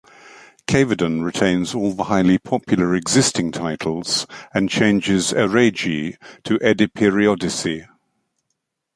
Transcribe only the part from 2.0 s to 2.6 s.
highly